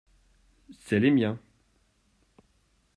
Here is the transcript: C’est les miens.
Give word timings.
C’est 0.79 0.99
les 0.99 1.11
miens. 1.11 1.37